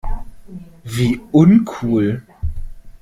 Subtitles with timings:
[0.83, 2.23] Wie uncool!